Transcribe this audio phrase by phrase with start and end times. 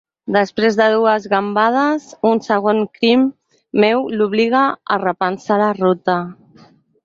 [0.35, 3.29] Després de dues gambades, un segon crit
[3.85, 4.65] meu l'obliga
[4.97, 6.21] a repensar la ruta.